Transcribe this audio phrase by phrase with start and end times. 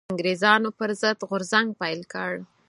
[0.11, 2.31] انګرېزانو پر ضد غورځنګ پيل کړ